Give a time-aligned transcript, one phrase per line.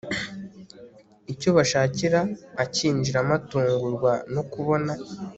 [1.33, 2.19] icyo bashakira
[2.63, 4.93] akinjiramo atungurwa nokubona…